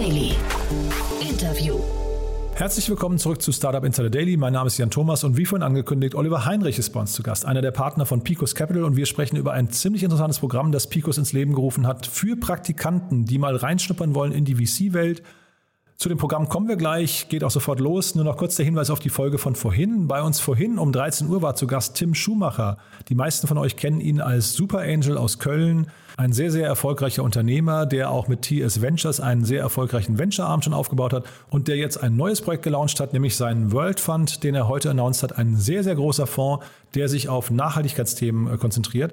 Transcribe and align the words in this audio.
Daily. 0.00 0.32
Interview. 1.20 1.78
Herzlich 2.54 2.88
willkommen 2.88 3.18
zurück 3.18 3.42
zu 3.42 3.52
Startup 3.52 3.84
Insider 3.84 4.08
Daily. 4.08 4.38
Mein 4.38 4.54
Name 4.54 4.68
ist 4.68 4.78
Jan 4.78 4.90
Thomas 4.90 5.24
und 5.24 5.36
wie 5.36 5.44
vorhin 5.44 5.62
angekündigt, 5.62 6.14
Oliver 6.14 6.46
Heinrich 6.46 6.78
ist 6.78 6.88
bei 6.94 7.00
uns 7.00 7.12
zu 7.12 7.22
Gast, 7.22 7.44
einer 7.44 7.60
der 7.60 7.70
Partner 7.70 8.06
von 8.06 8.24
Picos 8.24 8.54
Capital 8.54 8.84
und 8.84 8.96
wir 8.96 9.04
sprechen 9.04 9.36
über 9.36 9.52
ein 9.52 9.68
ziemlich 9.68 10.02
interessantes 10.02 10.38
Programm, 10.38 10.72
das 10.72 10.86
Picos 10.86 11.18
ins 11.18 11.34
Leben 11.34 11.52
gerufen 11.52 11.86
hat 11.86 12.06
für 12.06 12.36
Praktikanten, 12.36 13.26
die 13.26 13.36
mal 13.36 13.54
reinschnuppern 13.54 14.14
wollen 14.14 14.32
in 14.32 14.46
die 14.46 14.54
VC-Welt 14.54 15.22
zu 16.00 16.08
dem 16.08 16.16
Programm 16.16 16.48
kommen 16.48 16.66
wir 16.66 16.76
gleich, 16.76 17.28
geht 17.28 17.44
auch 17.44 17.50
sofort 17.50 17.78
los. 17.78 18.14
Nur 18.14 18.24
noch 18.24 18.38
kurz 18.38 18.56
der 18.56 18.64
Hinweis 18.64 18.88
auf 18.88 19.00
die 19.00 19.10
Folge 19.10 19.36
von 19.36 19.54
vorhin. 19.54 20.08
Bei 20.08 20.22
uns 20.22 20.40
vorhin 20.40 20.78
um 20.78 20.92
13 20.92 21.28
Uhr 21.28 21.42
war 21.42 21.56
zu 21.56 21.66
Gast 21.66 21.94
Tim 21.94 22.14
Schumacher. 22.14 22.78
Die 23.10 23.14
meisten 23.14 23.46
von 23.46 23.58
euch 23.58 23.76
kennen 23.76 24.00
ihn 24.00 24.22
als 24.22 24.54
Super 24.54 24.78
Angel 24.78 25.18
aus 25.18 25.38
Köln. 25.38 25.88
Ein 26.16 26.32
sehr, 26.32 26.50
sehr 26.50 26.66
erfolgreicher 26.66 27.22
Unternehmer, 27.22 27.84
der 27.84 28.10
auch 28.10 28.28
mit 28.28 28.40
TS 28.40 28.80
Ventures 28.80 29.20
einen 29.20 29.44
sehr 29.44 29.60
erfolgreichen 29.60 30.18
Venture-Arm 30.18 30.62
schon 30.62 30.72
aufgebaut 30.72 31.12
hat 31.12 31.24
und 31.50 31.68
der 31.68 31.76
jetzt 31.76 32.02
ein 32.02 32.16
neues 32.16 32.40
Projekt 32.40 32.62
gelauncht 32.62 32.98
hat, 32.98 33.12
nämlich 33.12 33.36
seinen 33.36 33.70
World 33.72 34.00
Fund, 34.00 34.42
den 34.42 34.54
er 34.54 34.68
heute 34.68 34.88
announced 34.88 35.22
hat. 35.22 35.36
Ein 35.36 35.56
sehr, 35.56 35.84
sehr 35.84 35.96
großer 35.96 36.26
Fonds, 36.26 36.64
der 36.94 37.10
sich 37.10 37.28
auf 37.28 37.50
Nachhaltigkeitsthemen 37.50 38.54
äh, 38.54 38.56
konzentriert. 38.56 39.12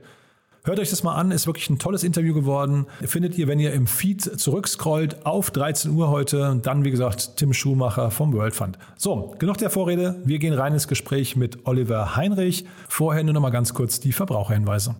Hört 0.68 0.80
euch 0.80 0.90
das 0.90 1.02
mal 1.02 1.16
an, 1.16 1.32
ist 1.32 1.48
wirklich 1.48 1.70
ein 1.70 1.80
tolles 1.80 2.04
Interview 2.04 2.34
geworden. 2.34 2.88
Findet 3.06 3.38
ihr, 3.38 3.48
wenn 3.48 3.58
ihr 3.58 3.72
im 3.72 3.88
Feed 3.88 4.22
zurückscrollt, 4.22 5.26
auf 5.26 5.50
13 5.50 5.92
Uhr 5.92 6.10
heute. 6.10 6.60
Dann, 6.62 6.84
wie 6.84 6.92
gesagt, 6.92 7.38
Tim 7.38 7.54
Schumacher 7.54 8.12
vom 8.12 8.34
World 8.34 8.54
Fund. 8.54 8.78
So, 8.98 9.34
genug 9.40 9.60
der 9.60 9.70
Vorrede. 9.70 10.22
Wir 10.26 10.40
gehen 10.40 10.54
rein 10.54 10.74
ins 10.74 10.90
Gespräch 10.90 11.38
mit 11.38 11.66
Oliver 11.66 12.18
Heinrich. 12.18 12.66
Vorher 12.90 13.24
nur 13.24 13.34
noch 13.34 13.40
mal 13.40 13.50
ganz 13.52 13.74
kurz 13.74 14.02
die 14.02 14.12
Verbraucherhinweise. 14.12 14.98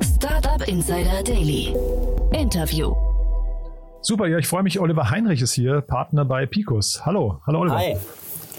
Startup 0.00 0.66
Insider 0.66 1.22
Daily. 1.22 1.76
Interview. 2.32 2.94
Super, 4.00 4.28
ja, 4.28 4.38
ich 4.38 4.46
freue 4.46 4.62
mich. 4.62 4.80
Oliver 4.80 5.10
Heinrich 5.10 5.42
ist 5.42 5.52
hier, 5.52 5.82
Partner 5.82 6.24
bei 6.24 6.46
Picos. 6.46 7.04
Hallo, 7.04 7.42
hallo 7.46 7.60
Oliver. 7.60 7.76
Hi. 7.76 7.96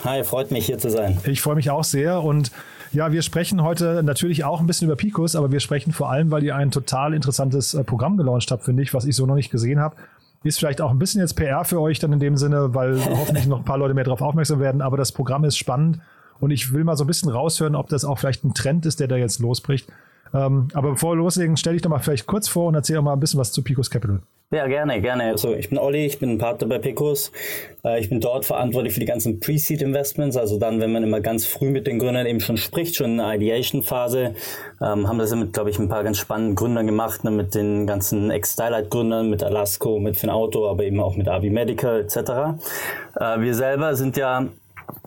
Hi, 0.04 0.24
freut 0.24 0.52
mich 0.52 0.68
hier 0.68 0.78
zu 0.78 0.92
sein. 0.92 1.20
Ich 1.26 1.42
freue 1.42 1.56
mich 1.56 1.72
auch 1.72 1.84
sehr 1.84 2.22
und 2.22 2.52
ja, 2.96 3.12
wir 3.12 3.22
sprechen 3.22 3.62
heute 3.62 4.02
natürlich 4.04 4.44
auch 4.46 4.62
ein 4.62 4.68
bisschen 4.68 4.88
über 4.88 4.96
Picos, 4.96 5.36
aber 5.36 5.52
wir 5.52 5.60
sprechen 5.60 5.92
vor 5.92 6.10
allem, 6.10 6.32
weil 6.32 6.44
ihr 6.44 6.56
ein 6.56 6.72
total 6.72 7.14
interessantes 7.14 7.74
äh, 7.74 7.84
Programm 7.84 8.18
gelauncht 8.18 8.50
habt, 8.50 8.64
finde 8.64 8.84
ich, 8.84 8.94
was 8.94 9.06
ich 9.06 9.16
so 9.16 9.26
noch 9.26 9.36
nicht 9.36 9.52
gesehen 9.52 9.80
habe. 9.80 9.98
Ist 10.44 10.60
vielleicht 10.60 10.80
auch 10.80 10.92
ein 10.92 11.00
bisschen 11.00 11.22
jetzt 11.22 11.34
PR 11.34 11.66
für 11.66 11.82
euch 11.82 12.00
dann 12.00 12.14
in 12.14 12.20
dem 12.20 12.38
Sinne, 12.38 12.74
weil 12.74 13.04
hoffentlich 13.10 13.48
noch 13.48 13.60
ein 13.60 13.66
paar 13.66 13.78
Leute 13.78 13.94
mehr 13.94 14.06
darauf 14.06 14.22
aufmerksam 14.22 14.60
werden, 14.60 14.82
aber 14.82 14.96
das 14.96 15.12
Programm 15.12 15.44
ist 15.44 15.58
spannend 15.58 16.00
und 16.40 16.52
ich 16.52 16.74
will 16.74 16.84
mal 16.84 16.96
so 16.96 17.04
ein 17.04 17.08
bisschen 17.08 17.30
raushören, 17.30 17.76
ob 17.76 17.90
das 17.90 18.06
auch 18.06 18.18
vielleicht 18.18 18.44
ein 18.46 18.54
Trend 18.54 18.86
ist, 18.86 19.00
der 19.00 19.08
da 19.08 19.18
jetzt 19.18 19.40
losbricht. 19.40 19.90
Ähm, 20.34 20.68
aber 20.74 20.92
bevor 20.92 21.14
wir 21.14 21.18
loslegen, 21.18 21.58
stell 21.58 21.74
dich 21.74 21.82
doch 21.82 21.90
mal 21.90 22.00
vielleicht 22.00 22.26
kurz 22.26 22.48
vor 22.48 22.68
und 22.68 22.76
erzähl 22.76 22.98
auch 22.98 23.04
mal 23.04 23.14
ein 23.14 23.20
bisschen 23.20 23.40
was 23.40 23.52
zu 23.52 23.64
Picos 23.64 23.90
Capital. 23.90 24.22
Ja, 24.52 24.68
gerne, 24.68 25.02
gerne. 25.02 25.24
Also 25.24 25.56
ich 25.56 25.70
bin 25.70 25.80
Olli, 25.80 26.06
ich 26.06 26.20
bin 26.20 26.38
Partner 26.38 26.68
bei 26.68 26.78
Picos. 26.78 27.32
Äh, 27.84 28.00
ich 28.00 28.10
bin 28.10 28.22
dort 28.22 28.46
verantwortlich 28.46 28.94
für 28.94 29.00
die 29.00 29.08
ganzen 29.08 29.40
Pre-Seed-Investments. 29.40 30.38
Also 30.38 30.60
dann, 30.60 30.80
wenn 30.80 30.92
man 30.92 31.04
immer 31.04 31.20
ganz 31.20 31.48
früh 31.48 31.72
mit 31.72 31.88
den 31.88 31.98
Gründern 31.98 32.28
eben 32.28 32.40
schon 32.40 32.58
spricht, 32.58 32.96
schon 32.96 33.12
in 33.12 33.18
der 33.18 33.34
Ideation-Phase, 33.34 34.36
ähm, 34.82 35.08
haben 35.08 35.18
das 35.18 35.34
mit, 35.34 35.54
glaube 35.54 35.72
ich, 35.72 35.80
ein 35.80 35.90
paar 35.90 36.04
ganz 36.04 36.20
spannenden 36.20 36.56
Gründern 36.56 36.86
gemacht, 36.86 37.24
ne, 37.24 37.32
mit 37.32 37.56
den 37.56 37.88
ganzen 37.88 38.30
Ex-Stylight-Gründern, 38.30 39.32
mit 39.32 39.44
Alasco, 39.44 40.00
mit 40.00 40.16
Finauto, 40.16 40.70
aber 40.70 40.84
eben 40.84 41.00
auch 41.00 41.16
mit 41.16 41.28
Avi 41.28 41.50
Medical 41.50 42.02
etc. 42.02 42.16
Äh, 43.20 43.40
wir 43.40 43.56
selber 43.56 43.96
sind 43.96 44.16
ja 44.16 44.48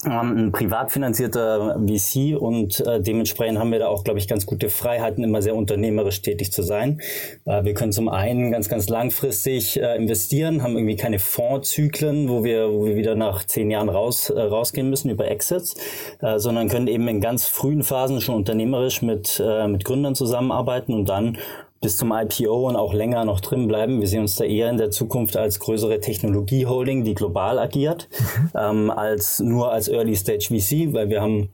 ein 0.04 0.52
privat 0.52 0.92
finanzierter 0.92 1.78
VC 1.86 2.36
und 2.38 2.80
äh, 2.86 3.00
dementsprechend 3.00 3.58
haben 3.58 3.72
wir 3.72 3.78
da 3.78 3.88
auch, 3.88 4.04
glaube 4.04 4.18
ich, 4.18 4.28
ganz 4.28 4.46
gute 4.46 4.70
Freiheiten, 4.70 5.24
immer 5.24 5.42
sehr 5.42 5.56
unternehmerisch 5.56 6.22
tätig 6.22 6.52
zu 6.52 6.62
sein. 6.62 7.00
Äh, 7.44 7.64
wir 7.64 7.74
können 7.74 7.92
zum 7.92 8.08
einen 8.08 8.50
ganz, 8.50 8.68
ganz 8.68 8.88
langfristig 8.88 9.80
äh, 9.80 9.96
investieren, 9.96 10.62
haben 10.62 10.76
irgendwie 10.76 10.96
keine 10.96 11.18
Fondzyklen, 11.18 12.28
wo 12.28 12.44
wir, 12.44 12.72
wo 12.72 12.86
wir 12.86 12.96
wieder 12.96 13.14
nach 13.14 13.44
zehn 13.44 13.70
Jahren 13.70 13.88
raus, 13.88 14.30
äh, 14.30 14.40
rausgehen 14.40 14.88
müssen 14.88 15.10
über 15.10 15.28
Exits, 15.28 15.74
äh, 16.20 16.38
sondern 16.38 16.68
können 16.68 16.86
eben 16.86 17.08
in 17.08 17.20
ganz 17.20 17.46
frühen 17.46 17.82
Phasen 17.82 18.20
schon 18.20 18.36
unternehmerisch 18.36 19.02
mit, 19.02 19.42
äh, 19.44 19.66
mit 19.66 19.84
Gründern 19.84 20.14
zusammenarbeiten 20.14 20.94
und 20.94 21.08
dann 21.08 21.38
bis 21.80 21.96
zum 21.96 22.12
IPO 22.12 22.68
und 22.68 22.76
auch 22.76 22.92
länger 22.92 23.24
noch 23.24 23.40
drin 23.40 23.68
bleiben. 23.68 24.00
Wir 24.00 24.08
sehen 24.08 24.22
uns 24.22 24.36
da 24.36 24.44
eher 24.44 24.70
in 24.70 24.76
der 24.76 24.90
Zukunft 24.90 25.36
als 25.36 25.60
größere 25.60 26.00
Technologieholding, 26.00 27.04
die 27.04 27.14
global 27.14 27.58
agiert, 27.58 28.08
mhm. 28.18 28.50
ähm, 28.54 28.90
als 28.90 29.40
nur 29.40 29.72
als 29.72 29.88
Early 29.88 30.16
Stage 30.16 30.48
VC, 30.48 30.92
weil 30.92 31.08
wir 31.08 31.22
haben 31.22 31.50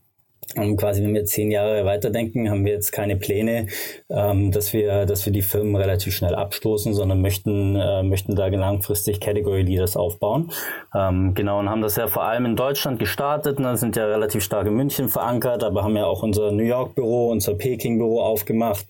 und 0.57 0.77
quasi, 0.77 1.03
wenn 1.03 1.15
wir 1.15 1.25
zehn 1.25 1.51
Jahre 1.51 1.85
weiterdenken, 1.85 2.51
haben 2.51 2.65
wir 2.65 2.73
jetzt 2.73 2.93
keine 2.93 3.17
Pläne, 3.17 3.67
ähm, 4.09 4.51
dass 4.51 4.73
wir, 4.73 5.07
dass 5.07 5.27
wir 5.27 5.33
die 5.33 5.43
Firmen 5.43 5.77
relativ 5.77 6.15
schnell 6.15 6.35
abstoßen, 6.35 6.95
sondern 6.95 7.21
möchten, 7.21 7.77
äh, 7.77 8.03
möchten 8.03 8.37
da 8.37 8.47
langfristig 8.47 9.21
Category 9.21 9.63
Leaders 9.63 9.97
aufbauen. 9.97 10.51
Ähm, 10.95 11.35
genau, 11.35 11.59
und 11.59 11.69
haben 11.69 11.83
das 11.83 11.97
ja 11.97 12.07
vor 12.07 12.25
allem 12.25 12.45
in 12.45 12.57
Deutschland 12.57 12.99
gestartet, 12.99 13.59
ne, 13.59 13.77
sind 13.77 13.97
ja 13.97 14.07
relativ 14.07 14.45
stark 14.45 14.67
in 14.67 14.75
München 14.75 15.09
verankert, 15.09 15.65
aber 15.65 15.83
haben 15.83 15.97
ja 15.97 16.07
auch 16.07 16.23
unser 16.23 16.53
New 16.53 16.65
York 16.65 16.95
Büro, 16.95 17.31
unser 17.31 17.55
Peking 17.55 17.99
Büro 17.99 18.21
aufgemacht, 18.21 18.87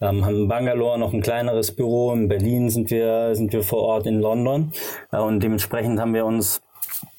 ähm, 0.00 0.24
haben 0.24 0.42
in 0.42 0.48
Bangalore 0.48 0.98
noch 0.98 1.12
ein 1.12 1.22
kleineres 1.22 1.72
Büro, 1.74 2.12
in 2.12 2.28
Berlin 2.28 2.70
sind 2.70 2.90
wir, 2.90 3.34
sind 3.34 3.52
wir 3.52 3.62
vor 3.62 3.80
Ort 3.80 4.06
in 4.06 4.20
London, 4.20 4.72
äh, 5.12 5.18
und 5.18 5.42
dementsprechend 5.42 6.00
haben 6.00 6.14
wir 6.14 6.24
uns 6.24 6.60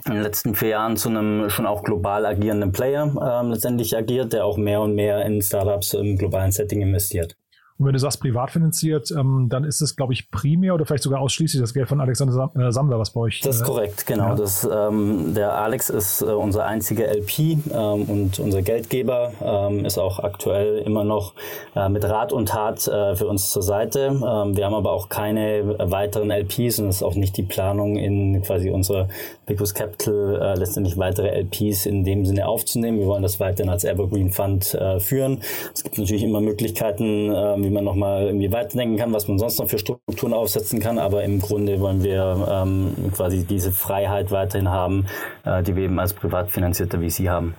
in 0.06 0.14
den 0.14 0.24
letzten 0.24 0.56
vier 0.56 0.70
Jahren 0.70 0.98
zu 0.98 1.10
einem 1.10 1.50
schon 1.50 1.66
auch 1.66 1.84
global 1.84 2.26
agierenden 2.26 2.72
Player 2.72 3.04
ähm, 3.04 3.52
letztendlich 3.52 3.96
agiert, 3.96 4.34
der 4.34 4.46
auch 4.46 4.58
mehr 4.58 4.82
und 4.82 4.96
mehr 4.96 5.26
in 5.26 5.42
Startups 5.42 5.94
im 5.94 6.18
globalen 6.18 6.52
Setting 6.52 6.82
investiert. 6.82 7.36
Und 7.80 7.86
wenn 7.86 7.94
du 7.94 8.00
sagst 8.00 8.20
privat 8.20 8.52
finanziert, 8.52 9.10
ähm, 9.18 9.48
dann 9.50 9.64
ist 9.64 9.80
es, 9.80 9.96
glaube 9.96 10.12
ich, 10.12 10.30
primär 10.32 10.76
oder 10.76 10.86
vielleicht 10.86 11.04
sogar 11.04 11.22
ausschließlich 11.22 11.62
das 11.62 11.74
Geld 11.74 11.88
von 11.88 12.02
Alexander 12.02 12.52
äh, 12.56 12.74
Sammler, 12.74 13.00
was 13.00 13.12
bei 13.12 13.22
euch. 13.22 13.40
Das 13.40 13.56
ist 13.56 13.62
äh, 13.62 13.66
korrekt, 13.66 14.06
genau. 14.06 14.30
Ja. 14.30 14.36
Das, 14.36 14.68
ähm, 14.70 15.34
der 15.34 15.54
Alex 15.54 15.90
ist 15.90 16.22
äh, 16.22 16.26
unser 16.26 16.66
einziger 16.66 17.08
LP 17.08 17.40
ähm, 17.40 18.04
und 18.04 18.40
unser 18.40 18.64
Geldgeber 18.64 19.32
ähm, 19.42 19.86
ist 19.86 19.98
auch 19.98 20.20
aktuell 20.20 20.80
immer 20.80 21.06
noch 21.06 21.36
äh, 21.74 21.88
mit 21.88 22.04
Rat 22.04 22.34
und 22.34 22.50
Tat 22.50 22.86
äh, 22.90 23.16
für 23.16 23.28
uns 23.28 23.50
zur 23.50 23.64
Seite. 23.64 24.08
Ähm, 24.08 24.58
wir 24.58 24.66
haben 24.66 24.74
aber 24.74 24.92
auch 24.92 25.08
keine 25.08 25.78
weiteren 25.80 26.32
LPs 26.32 26.80
und 26.80 26.90
es 26.90 26.98
ist 26.98 27.04
auch 27.04 27.16
nicht 27.16 27.38
die 27.38 27.44
Planung 27.44 27.96
in 27.96 28.42
quasi 28.42 28.72
unsere 28.72 29.08
Picos 29.46 29.74
Capital 29.74 30.38
äh, 30.42 30.60
letztendlich 30.60 30.98
weitere 30.98 31.30
LPs 31.30 31.86
in 31.86 32.04
dem 32.04 32.26
Sinne 32.26 32.46
aufzunehmen. 32.46 33.00
Wir 33.00 33.08
wollen 33.08 33.24
das 33.24 33.40
weiterhin 33.40 33.72
als 33.72 33.86
Evergreen 33.86 34.32
Fund 34.32 34.78
führen. 35.00 35.42
Es 35.74 35.84
gibt 35.84 35.98
natürlich 35.98 36.24
immer 36.24 36.42
Möglichkeiten, 36.42 37.32
ähm, 37.34 37.69
wie 37.70 37.74
man 37.74 37.84
nochmal 37.84 38.24
irgendwie 38.24 38.52
weiterdenken 38.52 38.98
kann, 38.98 39.14
was 39.14 39.28
man 39.28 39.38
sonst 39.38 39.60
noch 39.60 39.70
für 39.70 39.78
Strukturen 39.78 40.34
aufsetzen 40.34 40.80
kann. 40.80 40.98
Aber 40.98 41.24
im 41.24 41.40
Grunde 41.40 41.80
wollen 41.80 42.04
wir 42.04 42.48
ähm, 42.50 42.96
quasi 43.14 43.46
diese 43.46 43.72
Freiheit 43.72 44.32
weiterhin 44.32 44.70
haben, 44.70 45.06
äh, 45.46 45.62
die 45.62 45.76
wir 45.76 45.84
eben 45.84 46.00
als 46.00 46.14
privat 46.14 46.50
finanzierter 46.50 47.00
VC 47.00 47.30
haben. 47.30 47.54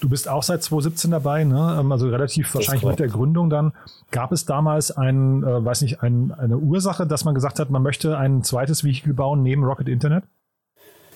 Du 0.00 0.08
bist 0.08 0.28
auch 0.28 0.42
seit 0.42 0.64
2017 0.64 1.12
dabei, 1.12 1.44
ne? 1.44 1.76
Ähm, 1.78 1.92
also 1.92 2.08
relativ 2.08 2.52
wahrscheinlich 2.54 2.84
mit 2.84 2.98
der 2.98 3.06
Gründung 3.06 3.50
dann. 3.50 3.72
Gab 4.10 4.32
es 4.32 4.44
damals 4.44 4.90
ein, 4.90 5.44
äh, 5.44 5.64
weiß 5.64 5.82
nicht, 5.82 6.02
ein, 6.02 6.32
eine 6.32 6.58
Ursache, 6.58 7.06
dass 7.06 7.24
man 7.24 7.34
gesagt 7.34 7.60
hat, 7.60 7.70
man 7.70 7.82
möchte 7.82 8.18
ein 8.18 8.42
zweites 8.42 8.82
Vehikel 8.82 9.14
bauen 9.14 9.44
neben 9.44 9.62
Rocket 9.62 9.88
Internet? 9.88 10.24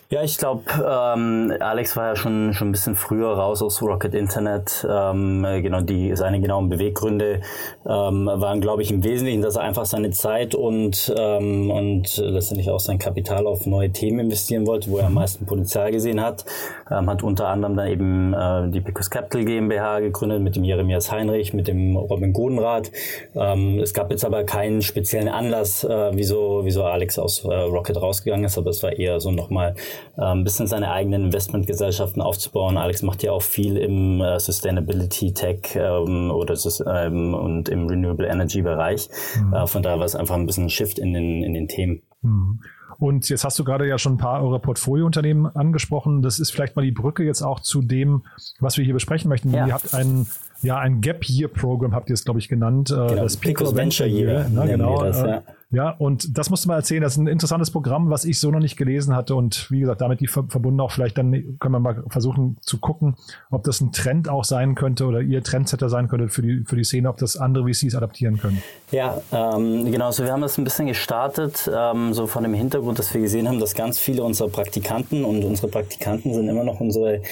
Ja, 0.09 0.23
ich 0.23 0.39
glaube, 0.39 0.63
ähm, 0.89 1.53
Alex 1.59 1.97
war 1.97 2.07
ja 2.07 2.17
schon 2.17 2.55
schon 2.55 2.69
ein 2.69 2.73
bisschen 2.73 2.95
früher 2.95 3.27
raus 3.27 3.61
aus 3.61 3.83
Rocket 3.83 4.15
Internet. 4.15 4.87
Ähm, 4.89 5.45
genau, 5.63 5.81
die 5.81 6.15
seine 6.15 6.41
genauen 6.41 6.69
Beweggründe 6.69 7.41
ähm, 7.85 8.27
waren, 8.27 8.61
glaube 8.61 8.83
ich, 8.83 8.93
im 8.93 9.03
Wesentlichen, 9.03 9.43
dass 9.43 9.57
er 9.57 9.63
einfach 9.63 9.85
seine 9.85 10.13
Zeit 10.13 10.55
und 10.55 11.13
ähm, 11.19 11.73
und 11.73 12.19
letztendlich 12.19 12.71
auch 12.71 12.79
sein 12.79 13.01
Kapital 13.01 13.49
auf 13.49 13.67
neue 13.67 13.91
Themen 13.91 14.21
investieren 14.21 14.65
wollte, 14.69 14.93
wo 14.93 14.99
er 14.99 15.07
am 15.07 15.15
meisten 15.15 15.45
Potenzial 15.45 15.91
gesehen 15.91 16.21
hat. 16.21 16.45
Ähm, 16.89 17.11
hat 17.11 17.25
unter 17.25 17.49
anderem 17.49 17.77
dann 17.77 17.89
eben 17.89 18.33
äh, 18.33 18.71
die 18.71 18.81
Picos 18.81 19.11
Capital 19.11 19.45
GmbH 19.45 19.99
gegründet 19.99 20.41
mit 20.41 20.55
dem 20.55 20.63
Jeremias 20.63 21.11
Heinrich, 21.11 21.53
mit 21.53 21.67
dem 21.67 21.97
Robin 21.97 22.33
Godenrath. 22.33 22.93
Ähm, 23.35 23.81
es 23.81 23.93
gab 23.93 24.13
jetzt 24.13 24.25
aber 24.25 24.45
keinen 24.45 24.83
speziellen 24.83 25.29
Anlass, 25.29 25.83
äh, 25.83 26.11
wieso 26.13 26.61
wieso 26.63 26.85
Alex 26.85 27.19
aus 27.19 27.45
äh, 27.45 27.53
Rocket 27.53 28.01
rausgegangen 28.01 28.45
ist, 28.45 28.57
aber 28.57 28.71
es 28.71 28.85
war 28.85 28.93
eher 28.93 29.19
so 29.19 29.33
nochmal 29.33 29.75
ein 30.17 30.45
bisschen 30.45 30.67
seine 30.67 30.91
eigenen 30.91 31.25
Investmentgesellschaften 31.27 32.23
aufzubauen. 32.23 32.77
Alex 32.77 33.03
macht 33.03 33.23
ja 33.23 33.33
auch 33.33 33.43
viel 33.43 33.77
im 33.77 34.21
äh, 34.21 34.39
Sustainability 34.39 35.33
Tech 35.35 35.75
ähm, 35.75 36.31
oder 36.31 36.57
ähm, 36.87 37.35
und 37.35 37.69
im 37.69 37.87
Renewable 37.87 38.27
Energy 38.27 38.63
Bereich. 38.63 39.09
Mhm. 39.39 39.55
Äh, 39.55 39.67
von 39.67 39.83
daher 39.83 39.99
war 39.99 40.07
es 40.07 40.15
einfach 40.15 40.35
ein 40.35 40.47
bisschen 40.47 40.65
ein 40.65 40.71
Shift 40.71 40.99
in 40.99 41.13
den, 41.13 41.43
in 41.43 41.55
den 41.55 41.69
Themen. 41.69 42.03
Mhm. 42.23 42.61
Und 42.99 43.29
jetzt 43.29 43.45
hast 43.45 43.59
du 43.59 43.65
gerade 43.65 43.87
ja 43.87 43.99
schon 43.99 44.15
ein 44.15 44.19
paar 44.19 44.43
eurer 44.43 44.59
Portfoliounternehmen 44.59 45.55
angesprochen. 45.55 46.23
Das 46.23 46.39
ist 46.39 46.51
vielleicht 46.51 46.77
mal 46.77 46.83
die 46.83 46.93
Brücke 46.93 47.25
jetzt 47.25 47.43
auch 47.43 47.61
zu 47.61 47.83
dem, 47.83 48.23
was 48.59 48.79
wir 48.79 48.85
hier 48.85 48.95
besprechen 48.95 49.29
möchten. 49.29 49.53
Ja. 49.53 49.67
Ihr 49.67 49.75
habt 49.75 49.93
ein, 49.95 50.27
ja, 50.63 50.79
ein 50.79 51.03
Gap 51.03 51.29
Year 51.29 51.49
Program, 51.49 51.95
habt 51.95 52.09
ihr 52.09 52.15
es, 52.15 52.25
glaube 52.25 52.39
ich, 52.39 52.49
genannt. 52.49 52.89
Genau, 52.89 53.15
das 53.15 53.37
Pico 53.37 53.77
Venture 53.77 54.07
Year. 54.07 54.31
Year 54.31 54.49
ne, 54.49 54.67
genau. 54.67 55.03
Das, 55.03 55.21
ja. 55.21 55.43
Ja, 55.71 55.91
und 55.91 56.39
das 56.39 56.49
musst 56.49 56.65
du 56.65 56.69
mal 56.69 56.77
erzählen. 56.77 57.03
Das 57.03 57.15
ist 57.15 57.19
ein 57.19 57.27
interessantes 57.27 57.73
Programm, 57.73 58.09
was 58.09 58.25
ich 58.25 58.39
so 58.39 58.53
noch 58.53 58.61
nicht 58.61 58.77
gelesen 58.77 59.17
hatte. 59.17 59.35
Und 59.35 59.69
wie 59.71 59.81
gesagt, 59.81 60.01
damit 60.01 60.21
die 60.21 60.29
verbunden 60.29 60.81
auch 60.81 60.93
vielleicht 60.93 61.19
dann 61.19 61.59
können 61.59 61.73
wir 61.73 61.81
mal 61.81 62.05
versuchen 62.09 62.57
zu 62.61 62.79
gucken, 62.79 63.17
ob 63.51 63.65
das 63.65 63.81
ein 63.81 63.91
Trend 63.91 64.29
auch 64.29 64.45
sein 64.45 64.77
könnte 64.77 65.07
oder 65.07 65.21
ihr 65.21 65.43
Trendsetter 65.43 65.89
sein 65.89 66.07
könnte 66.07 66.29
für 66.29 66.43
die, 66.43 66.63
für 66.65 66.77
die 66.77 66.85
Szene, 66.85 67.09
ob 67.09 67.17
das 67.17 67.37
andere 67.37 67.65
VCs 67.69 67.97
adaptieren 67.97 68.39
können. 68.39 68.63
Ja, 68.93 69.21
ähm, 69.33 69.91
genau. 69.91 70.13
So, 70.13 70.23
wir 70.23 70.33
haben 70.33 70.43
das 70.43 70.57
ein 70.57 70.65
bisschen 70.65 70.87
gestartet, 70.87 71.69
ähm, 71.75 72.13
so 72.13 72.29
von 72.29 72.45
dem 72.45 72.55
Hintergrund, 72.55 73.01
dass 73.01 73.13
wir 73.13 73.21
gesehen 73.21 73.49
haben, 73.49 73.59
dass 73.59 73.75
ganz 73.75 73.99
viele 73.99 74.23
unserer 74.23 74.49
Praktikanten 74.49 75.25
und 75.25 75.45
unsere 75.45 75.67
Praktikanten 75.67 76.33
sind 76.33 76.49
immer 76.49 76.63
noch 76.63 76.79
unsere 76.79 77.23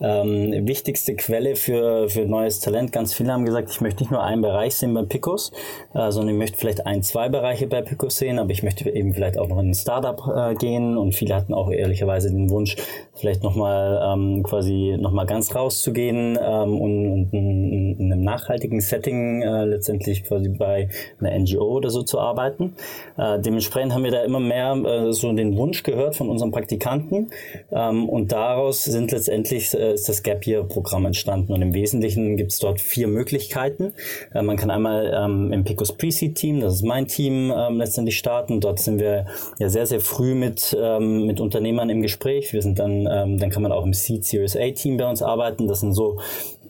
ähm, 0.00 0.66
wichtigste 0.66 1.14
Quelle 1.14 1.56
für, 1.56 2.08
für 2.08 2.24
neues 2.24 2.60
Talent. 2.60 2.92
Ganz 2.92 3.12
viele 3.12 3.32
haben 3.32 3.44
gesagt, 3.44 3.70
ich 3.70 3.80
möchte 3.80 4.02
nicht 4.02 4.10
nur 4.10 4.22
einen 4.22 4.42
Bereich 4.42 4.76
sehen 4.76 4.94
bei 4.94 5.02
Picos, 5.02 5.52
äh, 5.94 6.10
sondern 6.10 6.34
ich 6.34 6.38
möchte 6.38 6.58
vielleicht 6.58 6.86
ein, 6.86 7.02
zwei 7.02 7.28
Bereiche 7.28 7.66
bei 7.66 7.82
Picos 7.82 8.16
sehen, 8.16 8.38
aber 8.38 8.50
ich 8.50 8.62
möchte 8.62 8.88
eben 8.88 9.14
vielleicht 9.14 9.38
auch 9.38 9.48
noch 9.48 9.58
in 9.58 9.70
ein 9.70 9.74
Startup 9.74 10.20
äh, 10.34 10.54
gehen 10.54 10.96
und 10.96 11.14
viele 11.14 11.34
hatten 11.34 11.54
auch 11.54 11.70
ehrlicherweise 11.70 12.30
den 12.30 12.50
Wunsch, 12.50 12.76
vielleicht 13.14 13.42
nochmal 13.42 14.00
ähm, 14.14 14.42
quasi 14.42 14.96
nochmal 14.98 15.26
ganz 15.26 15.54
rauszugehen 15.54 16.38
ähm, 16.40 16.80
und, 16.80 17.12
und 17.12 17.32
in, 17.32 17.96
in 17.98 18.12
einem 18.12 18.24
nachhaltigen 18.24 18.80
Setting 18.80 19.42
äh, 19.42 19.64
letztendlich 19.66 20.24
quasi 20.24 20.48
bei 20.48 20.88
einer 21.20 21.38
NGO 21.38 21.76
oder 21.76 21.90
so 21.90 22.02
zu 22.02 22.18
arbeiten. 22.18 22.74
Äh, 23.18 23.38
dementsprechend 23.40 23.92
haben 23.92 24.04
wir 24.04 24.10
da 24.10 24.22
immer 24.22 24.40
mehr 24.40 24.72
äh, 24.72 25.12
so 25.12 25.30
den 25.32 25.56
Wunsch 25.56 25.82
gehört 25.82 26.16
von 26.16 26.28
unseren 26.28 26.50
Praktikanten 26.50 27.30
ähm, 27.70 28.08
und 28.08 28.32
daraus 28.32 28.84
sind 28.84 29.12
letztendlich 29.12 29.74
äh, 29.74 29.89
ist 29.92 30.08
das 30.08 30.22
Gap 30.22 30.46
Year 30.46 30.64
Programm 30.64 31.06
entstanden 31.06 31.52
und 31.52 31.62
im 31.62 31.74
Wesentlichen 31.74 32.36
gibt 32.36 32.52
es 32.52 32.58
dort 32.58 32.80
vier 32.80 33.08
Möglichkeiten. 33.08 33.92
Äh, 34.34 34.42
man 34.42 34.56
kann 34.56 34.70
einmal 34.70 35.12
ähm, 35.14 35.52
im 35.52 35.64
Picos 35.64 35.92
Pre-Seed 35.92 36.34
Team, 36.34 36.60
das 36.60 36.74
ist 36.74 36.82
mein 36.82 37.06
Team, 37.06 37.52
ähm, 37.54 37.78
letztendlich 37.78 38.18
starten. 38.18 38.60
Dort 38.60 38.78
sind 38.78 39.00
wir 39.00 39.26
ja 39.58 39.68
sehr, 39.68 39.86
sehr 39.86 40.00
früh 40.00 40.34
mit, 40.34 40.76
ähm, 40.80 41.26
mit 41.26 41.40
Unternehmern 41.40 41.90
im 41.90 42.02
Gespräch. 42.02 42.52
Wir 42.52 42.62
sind 42.62 42.78
dann, 42.78 43.08
ähm, 43.10 43.38
dann 43.38 43.50
kann 43.50 43.62
man 43.62 43.72
auch 43.72 43.84
im 43.84 43.92
Seed 43.92 44.24
Series 44.24 44.56
A 44.56 44.70
Team 44.70 44.96
bei 44.96 45.08
uns 45.08 45.22
arbeiten. 45.22 45.66
Das 45.66 45.80
sind 45.80 45.94
so 45.94 46.18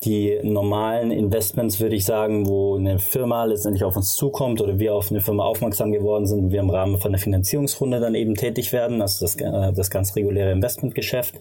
die 0.05 0.39
normalen 0.43 1.11
Investments, 1.11 1.81
würde 1.81 1.97
ich 1.97 2.05
sagen, 2.05 2.47
wo 2.47 2.77
eine 2.77 2.99
Firma 2.99 3.45
letztendlich 3.45 3.85
auf 3.85 3.97
uns 3.97 4.15
zukommt 4.15 4.61
oder 4.61 4.79
wir 4.79 4.95
auf 4.95 5.11
eine 5.11 5.21
Firma 5.21 5.45
aufmerksam 5.45 5.93
geworden 5.93 6.27
sind, 6.27 6.51
wir 6.51 6.61
im 6.61 6.71
Rahmen 6.71 6.99
von 6.99 7.13
der 7.13 7.21
Finanzierungsrunde 7.21 8.01
dann 8.01 8.15
eben 8.15 8.35
tätig 8.35 8.73
werden, 8.73 9.03
also 9.03 9.25
das, 9.25 9.37
äh, 9.37 9.73
das 9.73 9.91
ganz 9.91 10.17
reguläre 10.17 10.53
Investmentgeschäft. 10.53 11.35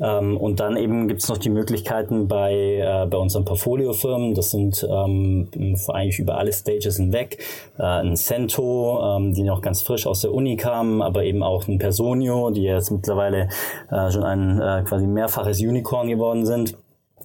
Ähm, 0.00 0.36
und 0.36 0.60
dann 0.60 0.76
eben 0.76 1.08
gibt 1.08 1.22
es 1.22 1.28
noch 1.28 1.38
die 1.38 1.50
Möglichkeiten 1.50 2.28
bei, 2.28 2.52
äh, 2.54 3.06
bei 3.06 3.16
unseren 3.18 3.44
Portfoliofirmen, 3.44 4.34
das 4.34 4.50
sind 4.50 4.86
ähm, 4.88 5.48
eigentlich 5.88 6.18
über 6.18 6.38
alle 6.38 6.52
Stages 6.52 6.96
hinweg, 6.96 7.38
äh, 7.78 7.82
ein 7.82 8.16
Cento, 8.16 9.16
ähm, 9.16 9.34
die 9.34 9.42
noch 9.42 9.60
ganz 9.60 9.82
frisch 9.82 10.06
aus 10.06 10.20
der 10.20 10.32
Uni 10.32 10.56
kamen, 10.56 11.02
aber 11.02 11.24
eben 11.24 11.42
auch 11.42 11.66
ein 11.66 11.78
Personio, 11.78 12.50
die 12.50 12.62
jetzt 12.62 12.90
mittlerweile 12.90 13.48
schon 14.10 14.22
ein 14.22 14.84
quasi 14.84 15.06
mehrfaches 15.06 15.60
Unicorn 15.60 16.08
geworden 16.08 16.46
sind. 16.46 16.76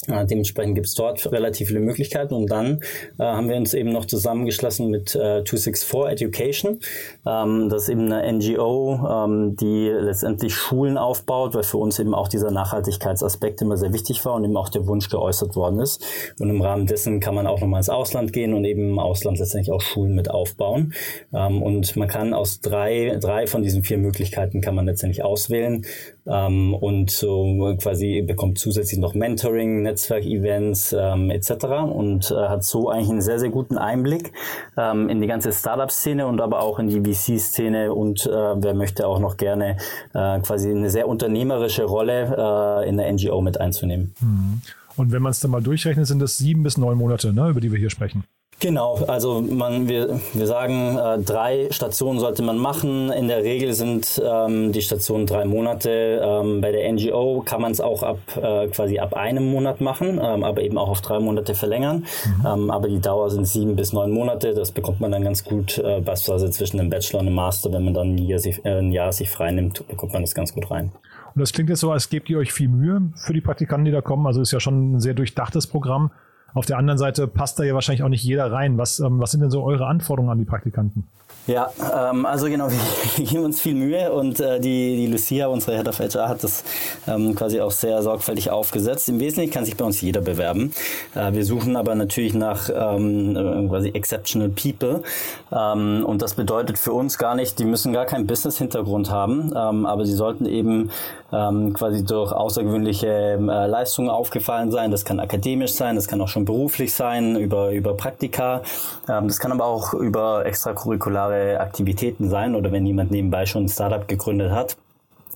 Äh, 0.08 0.26
dementsprechend 0.26 0.76
gibt 0.76 0.88
es 0.88 0.96
dort 0.96 1.32
relativ 1.32 1.68
viele 1.68 1.80
Möglichkeiten 1.80 2.34
und 2.34 2.50
dann 2.50 2.82
äh, 3.20 3.24
haben 3.24 3.50
wir 3.50 3.56
uns 3.56 3.74
eben 3.74 3.92
noch 3.92 4.06
zusammengeschlossen 4.06 4.90
mit 4.90 5.16
äh, 5.16 5.44
264 5.44 6.12
Education. 6.12 6.80
Ähm, 7.26 7.70
das 7.70 7.84
ist 7.84 7.90
eben 7.90 8.12
eine 8.12 8.34
NGO, 8.34 9.00
ähm, 9.08 9.56
die 9.58 9.90
letztendlich 9.90 10.56
Schulen 10.56 10.98
aufbaut, 10.98 11.54
weil 11.54 11.64
für 11.64 11.78
uns 11.78 12.00
eben 12.00 12.16
auch 12.16 12.28
dieser 12.28 12.50
Nachhaltigkeitsaspekt 12.50 13.62
immer 13.62 13.78
sehr 13.78 13.94
wichtig 13.94 14.24
war 14.26 14.34
und 14.34 14.44
eben 14.44 14.58
auch 14.58 14.70
der 14.70 14.88
Wunsch 14.88 15.10
geäußert 15.10 15.56
worden 15.56 15.80
ist. 15.80 16.04
Und 16.40 16.50
im 16.50 16.62
Rahmen 16.62 16.88
dessen 16.88 17.20
kann 17.20 17.36
man 17.36 17.46
auch 17.46 17.62
nochmal 17.62 17.80
ins 17.80 17.90
Ausland 17.90 18.34
gehen 18.34 18.54
und 18.54 18.66
eben 18.66 18.90
im 18.90 19.00
Ausland 19.00 19.38
letztendlich 19.38 19.72
auch 19.72 19.82
Schulen 19.82 20.16
mit 20.16 20.32
aufbauen. 20.32 20.94
Ähm, 21.32 21.62
und 21.62 21.96
man 21.96 22.08
kann 22.08 22.34
aus 22.34 22.62
drei, 22.62 23.18
drei 23.22 23.46
von 23.46 23.62
diesen 23.62 23.84
vier 23.84 24.00
Möglichkeiten 24.00 24.62
kann 24.62 24.74
man 24.74 24.88
letztendlich 24.88 25.24
auswählen 25.24 25.86
ähm, 26.26 26.74
und 26.74 27.12
so 27.12 27.76
quasi 27.82 28.22
bekommt 28.22 28.60
zusätzlich 28.60 29.00
noch 29.00 29.14
Mentoring, 29.14 29.82
Netzwerkevents 29.82 30.96
ähm, 30.98 31.30
etc. 31.30 31.52
und 31.94 32.32
äh, 32.32 32.36
hat 32.36 32.64
so 32.64 32.90
eigentlich 32.90 33.10
einen 33.10 33.22
sehr, 33.22 33.40
sehr 33.40 33.50
guten 33.50 33.78
Einblick 33.78 34.32
ähm, 34.78 35.10
in 35.10 35.22
die 35.22 35.28
ganze 35.28 35.52
Startup-Szene 35.52 36.28
und 36.28 36.42
aber 36.42 36.62
auch 36.62 36.80
in 36.80 36.88
die 36.88 37.02
VC-Szene 37.02 37.94
und 37.94 38.26
äh, 38.26 38.30
wer 38.30 38.74
möchte 38.74 39.08
auch 39.08 39.20
noch 39.20 39.38
gerne 39.38 39.78
äh, 40.14 40.40
quasi 40.40 40.70
eine 40.70 40.90
sehr 40.90 41.08
unternehmerische 41.08 41.84
Rolle 41.84 42.84
äh, 42.86 42.90
in 42.90 42.98
der 42.98 43.12
NGO 43.12 43.42
mit 43.42 43.60
einzunehmen. 43.60 44.14
Mhm. 44.20 44.62
Und 44.98 45.12
wenn 45.12 45.22
man 45.22 45.32
es 45.32 45.40
dann 45.40 45.52
mal 45.52 45.62
durchrechnet, 45.62 46.06
sind 46.06 46.20
das 46.20 46.38
sieben 46.38 46.64
bis 46.64 46.78
neun 46.78 46.98
Monate, 46.98 47.34
ne, 47.34 47.50
über 47.50 47.62
die 47.62 47.72
wir 47.72 47.80
hier 47.80 47.90
sprechen. 47.90 48.24
Genau, 48.62 49.00
also 49.08 49.42
man, 49.42 49.90
wir, 49.90 50.20
wir 50.34 50.46
sagen, 50.46 50.96
äh, 50.96 51.18
drei 51.18 51.68
Stationen 51.72 52.20
sollte 52.20 52.44
man 52.44 52.60
machen. 52.60 53.12
In 53.12 53.28
der 53.28 53.44
Regel 53.44 53.74
sind 53.74 54.22
ähm, 54.24 54.72
die 54.72 54.84
Stationen 54.84 55.26
drei 55.26 55.46
Monate. 55.46 56.22
Ähm, 56.24 56.62
bei 56.62 56.72
der 56.72 56.92
NGO 56.94 57.42
kann 57.44 57.60
man 57.60 57.72
es 57.72 57.82
auch 57.82 58.04
ab 58.04 58.20
äh, 58.40 58.68
quasi 58.68 59.00
ab 59.00 59.16
einem 59.16 59.50
Monat 59.50 59.82
machen, 59.82 60.22
ähm, 60.22 60.44
aber 60.44 60.62
eben 60.62 60.78
auch 60.78 60.90
auf 60.90 61.02
drei 61.02 61.20
Monate 61.20 61.56
verlängern. 61.56 62.06
Mhm. 62.26 62.46
Ähm, 62.46 62.70
aber 62.70 62.88
die 62.88 63.02
Dauer 63.02 63.32
sind 63.32 63.48
sieben 63.48 63.76
bis 63.76 63.94
neun 63.94 64.12
Monate. 64.12 64.54
Das 64.54 64.72
bekommt 64.72 65.02
man 65.02 65.12
dann 65.12 65.24
ganz 65.24 65.44
gut, 65.44 65.80
äh, 65.80 66.00
beispielsweise 66.00 66.52
zwischen 66.52 66.78
dem 66.78 66.92
Bachelor 66.92 67.22
und 67.22 67.26
dem 67.26 67.34
Master. 67.34 67.74
Wenn 67.74 67.84
man 67.84 67.96
dann 67.96 68.14
ein 68.14 68.18
Jahr 68.20 68.38
sich, 68.38 68.64
äh, 68.64 68.78
ein 68.78 68.92
Jahr 68.92 69.12
sich 69.12 69.32
frei 69.32 69.50
nimmt, 69.50 69.88
bekommt 69.88 70.14
man 70.14 70.22
das 70.22 70.36
ganz 70.36 70.54
gut 70.54 70.70
rein. 70.70 70.92
Und 71.34 71.40
das 71.40 71.52
klingt 71.52 71.72
jetzt 71.72 71.80
so, 71.80 71.92
als 71.92 72.10
gebt 72.10 72.30
ihr 72.30 72.38
euch 72.38 72.54
viel 72.54 72.68
Mühe 72.68 73.12
für 73.26 73.34
die 73.34 73.42
Praktikanten, 73.42 73.86
die 73.86 73.92
da 73.92 74.02
kommen. 74.02 74.28
Also 74.28 74.40
ist 74.40 74.52
ja 74.52 74.60
schon 74.60 74.98
ein 74.98 75.00
sehr 75.00 75.16
durchdachtes 75.16 75.66
Programm. 75.66 76.12
Auf 76.54 76.66
der 76.66 76.78
anderen 76.78 76.98
Seite 76.98 77.28
passt 77.28 77.60
da 77.60 77.64
ja 77.64 77.74
wahrscheinlich 77.74 78.04
auch 78.04 78.10
nicht 78.10 78.24
jeder 78.24 78.52
rein. 78.52 78.78
Was, 78.78 79.00
ähm, 79.00 79.20
was 79.20 79.32
sind 79.32 79.42
denn 79.42 79.52
so 79.52 79.64
eure 79.64 79.88
Anforderungen 79.88 80.32
an 80.32 80.38
die 80.38 80.46
Praktikanten? 80.46 81.08
Ja, 81.48 81.72
ähm, 82.12 82.26
also 82.28 82.48
genau, 82.48 82.68
wir, 83.16 83.26
geben 83.26 83.46
uns 83.46 83.60
viel 83.60 83.74
Mühe 83.74 84.12
und 84.12 84.40
äh, 84.40 84.60
die, 84.60 84.96
die 84.96 85.08
Lucia, 85.08 85.48
unsere 85.48 85.76
Head 85.76 85.88
of 85.88 86.00
HR, 86.00 86.30
hat 86.30 86.44
das 86.44 86.64
ähm, 87.08 87.34
quasi 87.34 87.60
auch 87.60 87.72
sehr 87.72 88.02
sorgfältig 88.04 88.52
aufgesetzt. 88.52 89.10
Im 89.10 89.20
Wesentlichen 89.20 89.52
kann 89.52 89.66
sich 89.66 89.76
bei 89.76 89.84
uns 89.84 90.02
jeder 90.02 90.22
bewerben. 90.22 90.72
Äh, 91.16 91.34
wir 91.34 91.44
suchen 91.44 91.76
aber 91.76 91.96
natürlich 91.96 92.36
nach 92.36 92.70
ähm, 92.70 93.36
äh, 93.36 93.68
quasi 93.68 93.90
exceptional 93.90 94.50
people 94.50 95.02
ähm, 95.52 96.06
und 96.06 96.22
das 96.22 96.36
bedeutet 96.36 96.78
für 96.78 96.94
uns 96.94 97.18
gar 97.18 97.34
nicht, 97.34 97.58
die 97.58 97.66
müssen 97.66 97.92
gar 97.92 98.06
keinen 98.06 98.28
Business-Hintergrund 98.28 99.10
haben, 99.10 99.52
ähm, 99.56 99.88
aber 99.88 100.06
sie 100.06 100.14
sollten 100.14 100.46
eben 100.46 100.92
ähm, 101.34 101.74
quasi 101.74 102.04
durch 102.04 102.32
außergewöhnliche 102.32 103.08
äh, 103.08 103.38
Leistungen 103.68 104.10
aufgefallen 104.10 104.72
sein. 104.72 104.92
Das 104.92 105.06
kann 105.06 105.20
akademisch 105.20 105.74
sein, 105.74 105.96
das 105.96 106.08
kann 106.08 106.22
auch 106.22 106.28
schon 106.28 106.46
beruflich 106.46 106.94
sein, 106.94 107.36
über, 107.36 107.72
über 107.72 107.96
Praktika. 107.96 108.62
Ähm, 109.10 109.28
das 109.28 109.40
kann 109.40 109.52
aber 109.52 109.66
auch 109.66 109.94
über 109.94 110.46
extracurriculare 110.46 111.31
Aktivitäten 111.32 112.30
sein 112.30 112.56
oder 112.56 112.72
wenn 112.72 112.86
jemand 112.86 113.12
nebenbei 113.12 113.46
schon 113.46 113.66
ein 113.66 113.70
Startup 113.70 114.08
gegründet 114.08 114.52
hat 114.52 114.78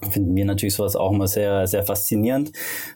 finden 0.05 0.35
wir 0.35 0.45
natürlich 0.45 0.75
sowas 0.75 0.95
auch 0.95 1.11
immer 1.11 1.27
sehr, 1.27 1.67
sehr 1.67 1.83
faszinierend. 1.83 2.51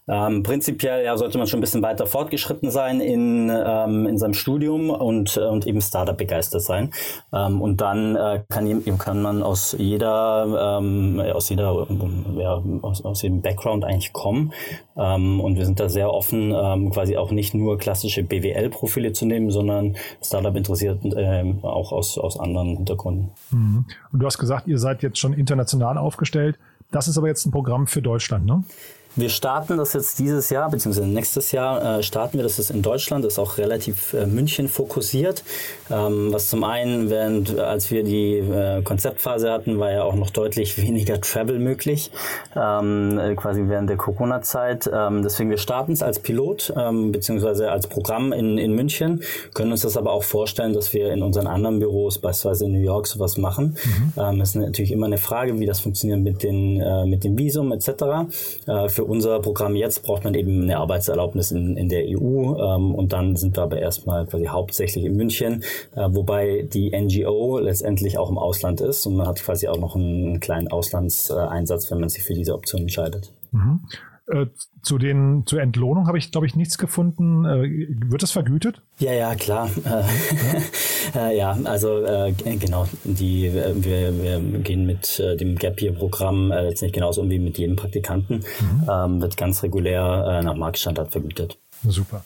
Ähm, 0.07 0.43
prinzipiell 0.43 1.05
ja, 1.05 1.17
sollte 1.17 1.37
man 1.37 1.47
schon 1.47 1.59
ein 1.59 1.61
bisschen 1.61 1.81
weiter 1.81 2.05
fortgeschritten 2.05 2.71
sein 2.71 3.01
in, 3.01 3.51
ähm, 3.51 4.07
in 4.07 4.17
seinem 4.17 4.33
Studium 4.33 4.89
und, 4.89 5.37
und 5.37 5.67
eben 5.67 5.81
Startup 5.81 6.17
begeistert 6.17 6.63
sein. 6.63 6.91
Ähm, 7.33 7.61
und 7.61 7.81
dann 7.81 8.15
äh, 8.15 8.43
kann, 8.49 8.83
kann 8.97 9.21
man 9.21 9.43
aus 9.43 9.75
jeder, 9.77 10.77
ähm, 10.79 11.21
aus 11.33 11.49
jeder, 11.49 11.87
ja, 12.37 12.63
aus, 12.81 13.03
aus 13.03 13.21
jedem 13.21 13.41
Background 13.41 13.85
eigentlich 13.85 14.13
kommen. 14.13 14.53
Ähm, 14.97 15.39
und 15.39 15.57
wir 15.57 15.65
sind 15.65 15.79
da 15.79 15.89
sehr 15.89 16.11
offen, 16.13 16.53
ähm, 16.55 16.89
quasi 16.91 17.17
auch 17.17 17.31
nicht 17.31 17.53
nur 17.53 17.77
klassische 17.77 18.23
BWL-Profile 18.23 19.13
zu 19.13 19.25
nehmen, 19.25 19.49
sondern 19.49 19.95
Startup 20.21 20.55
interessiert 20.55 20.99
ähm, 21.15 21.59
auch 21.63 21.91
aus, 21.91 22.17
aus 22.17 22.39
anderen 22.39 22.77
Hintergründen. 22.77 23.31
Mhm. 23.51 23.85
Und 24.11 24.19
du 24.19 24.25
hast 24.25 24.37
gesagt, 24.37 24.67
ihr 24.67 24.77
seid 24.77 25.01
jetzt 25.03 25.17
schon 25.17 25.33
international 25.33 25.97
aufgestellt. 25.97 26.57
Das 26.91 27.07
ist 27.07 27.17
aber 27.17 27.27
jetzt 27.27 27.45
ein 27.45 27.51
Programm 27.51 27.87
für 27.87 28.01
Deutschland, 28.01 28.45
ne? 28.45 28.63
Wir 29.15 29.29
starten 29.29 29.77
das 29.77 29.93
jetzt 29.93 30.19
dieses 30.19 30.49
Jahr, 30.49 30.69
beziehungsweise 30.69 31.07
nächstes 31.07 31.51
Jahr 31.51 31.99
äh, 31.99 32.03
starten 32.03 32.37
wir 32.37 32.43
das 32.43 32.57
jetzt 32.57 32.69
in 32.69 32.81
Deutschland, 32.81 33.25
das 33.25 33.33
ist 33.33 33.39
auch 33.39 33.57
relativ 33.57 34.13
äh, 34.13 34.27
München 34.27 34.67
fokussiert. 34.67 35.43
Ähm, 35.89 36.31
was 36.31 36.49
zum 36.49 36.63
einen, 36.63 37.09
während 37.09 37.57
als 37.57 37.89
wir 37.89 38.03
die 38.03 38.37
äh, 38.37 38.83
Konzeptphase 38.83 39.51
hatten, 39.51 39.79
war 39.79 39.91
ja 39.91 40.03
auch 40.03 40.13
noch 40.13 40.29
deutlich 40.29 40.77
weniger 40.77 41.19
Travel 41.19 41.57
möglich, 41.59 42.11
ähm, 42.55 43.17
äh, 43.17 43.35
quasi 43.35 43.63
während 43.67 43.89
der 43.89 43.97
Corona-Zeit. 43.97 44.89
Ähm, 44.93 45.23
deswegen 45.23 45.49
wir 45.49 45.57
starten 45.57 45.93
es 45.93 46.03
als 46.03 46.19
Pilot, 46.19 46.73
ähm, 46.77 47.11
beziehungsweise 47.11 47.71
als 47.71 47.87
Programm 47.87 48.31
in, 48.31 48.57
in 48.57 48.73
München, 48.73 49.23
können 49.55 49.71
uns 49.71 49.81
das 49.81 49.97
aber 49.97 50.11
auch 50.11 50.23
vorstellen, 50.23 50.73
dass 50.73 50.93
wir 50.93 51.11
in 51.11 51.23
unseren 51.23 51.47
anderen 51.47 51.79
Büros, 51.79 52.19
beispielsweise 52.19 52.65
in 52.65 52.73
New 52.73 52.83
York, 52.83 53.07
sowas 53.07 53.37
machen. 53.37 53.75
Mhm. 53.83 54.21
Ähm, 54.21 54.39
das 54.39 54.49
ist 54.49 54.55
natürlich 54.55 54.91
immer 54.91 55.07
eine 55.07 55.17
Frage, 55.17 55.59
wie 55.59 55.65
das 55.65 55.79
funktioniert 55.79 56.19
mit, 56.19 56.43
den, 56.43 56.79
äh, 56.79 57.05
mit 57.05 57.23
dem 57.23 57.37
Visum 57.37 57.71
etc. 57.71 57.89
Äh, 58.67 58.89
für 58.89 59.05
unser 59.09 59.39
Programm 59.39 59.75
jetzt 59.75 60.03
braucht 60.03 60.23
man 60.23 60.35
eben 60.35 60.63
eine 60.63 60.77
Arbeitserlaubnis 60.77 61.51
in, 61.51 61.75
in 61.75 61.89
der 61.89 62.03
EU 62.07 62.55
ähm, 62.57 62.93
und 62.93 63.11
dann 63.11 63.35
sind 63.35 63.57
wir 63.57 63.63
aber 63.63 63.79
erstmal 63.79 64.25
quasi 64.27 64.45
hauptsächlich 64.45 65.05
in 65.05 65.15
München, 65.15 65.63
äh, 65.95 66.07
wobei 66.09 66.67
die 66.71 66.91
NGO 66.91 67.59
letztendlich 67.59 68.17
auch 68.17 68.29
im 68.29 68.37
Ausland 68.37 68.81
ist 68.81 69.05
und 69.05 69.15
man 69.15 69.27
hat 69.27 69.41
quasi 69.41 69.67
auch 69.67 69.79
noch 69.79 69.95
einen 69.95 70.39
kleinen 70.39 70.67
Auslandseinsatz, 70.67 71.89
wenn 71.91 71.99
man 71.99 72.09
sich 72.09 72.23
für 72.23 72.33
diese 72.33 72.53
Option 72.53 72.81
entscheidet. 72.81 73.33
Mhm. 73.51 73.81
Äh, 74.31 74.47
zu 74.81 74.97
den 74.97 75.43
zur 75.45 75.61
Entlohnung 75.61 76.07
habe 76.07 76.17
ich, 76.17 76.31
glaube 76.31 76.47
ich, 76.47 76.55
nichts 76.55 76.77
gefunden. 76.77 77.45
Äh, 77.45 77.87
wird 78.09 78.23
das 78.23 78.31
vergütet? 78.31 78.81
Ja, 78.99 79.13
ja, 79.13 79.35
klar. 79.35 79.69
Äh, 81.15 81.37
ja, 81.37 81.57
also 81.63 82.03
äh, 82.03 82.31
genau, 82.59 82.85
die, 83.03 83.47
äh, 83.47 83.73
wir, 83.75 84.21
wir 84.21 84.59
gehen 84.59 84.85
mit 84.85 85.19
äh, 85.19 85.35
dem 85.35 85.55
Gap 85.55 85.81
Year 85.81 85.93
Programm 85.93 86.51
äh, 86.51 86.67
jetzt 86.67 86.83
nicht 86.83 86.93
genauso 86.93 87.21
um 87.21 87.31
wie 87.31 87.39
mit 87.39 87.57
jedem 87.57 87.77
Praktikanten. 87.77 88.43
Mhm. 88.59 88.87
Ähm, 88.87 89.21
wird 89.21 89.35
ganz 89.35 89.63
regulär 89.63 90.41
nach 90.43 90.55
Marktstandard 90.55 91.11
vergütet. 91.11 91.57
Super. 91.83 92.23